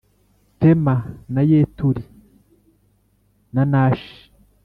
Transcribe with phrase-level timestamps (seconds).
[0.59, 0.95] Tema
[1.33, 2.03] na Yeturi
[3.53, 4.19] na Na shi